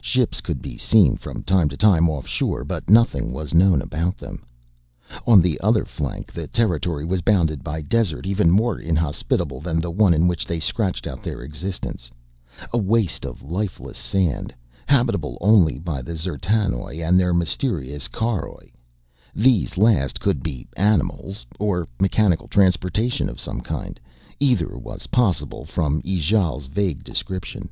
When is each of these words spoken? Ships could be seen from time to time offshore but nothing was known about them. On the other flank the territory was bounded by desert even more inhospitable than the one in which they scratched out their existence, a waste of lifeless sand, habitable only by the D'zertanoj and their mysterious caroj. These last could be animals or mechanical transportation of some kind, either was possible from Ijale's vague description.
Ships 0.00 0.40
could 0.40 0.62
be 0.62 0.76
seen 0.76 1.16
from 1.16 1.42
time 1.42 1.68
to 1.68 1.76
time 1.76 2.08
offshore 2.08 2.62
but 2.62 2.88
nothing 2.88 3.32
was 3.32 3.52
known 3.52 3.82
about 3.82 4.16
them. 4.16 4.44
On 5.26 5.42
the 5.42 5.58
other 5.60 5.84
flank 5.84 6.30
the 6.30 6.46
territory 6.46 7.04
was 7.04 7.20
bounded 7.20 7.64
by 7.64 7.82
desert 7.82 8.24
even 8.24 8.48
more 8.48 8.78
inhospitable 8.78 9.58
than 9.60 9.80
the 9.80 9.90
one 9.90 10.14
in 10.14 10.28
which 10.28 10.46
they 10.46 10.60
scratched 10.60 11.04
out 11.04 11.20
their 11.20 11.42
existence, 11.42 12.12
a 12.72 12.78
waste 12.78 13.24
of 13.26 13.42
lifeless 13.42 13.98
sand, 13.98 14.54
habitable 14.86 15.36
only 15.40 15.80
by 15.80 16.00
the 16.00 16.12
D'zertanoj 16.14 17.00
and 17.02 17.18
their 17.18 17.34
mysterious 17.34 18.06
caroj. 18.06 18.70
These 19.34 19.76
last 19.76 20.20
could 20.20 20.44
be 20.44 20.68
animals 20.76 21.44
or 21.58 21.88
mechanical 21.98 22.46
transportation 22.46 23.28
of 23.28 23.40
some 23.40 23.60
kind, 23.60 23.98
either 24.38 24.78
was 24.78 25.08
possible 25.08 25.64
from 25.64 26.00
Ijale's 26.02 26.66
vague 26.66 27.02
description. 27.02 27.68